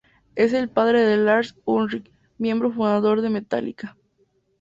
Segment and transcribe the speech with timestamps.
[0.35, 2.09] Es el padre de Lars Ulrich,
[2.39, 3.95] miembro fundador de Metallica